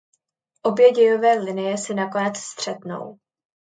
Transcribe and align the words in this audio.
Obě 0.61 0.91
dějové 0.91 1.33
linie 1.33 1.77
se 1.77 1.93
nakonec 1.93 2.37
střetnou. 2.37 3.17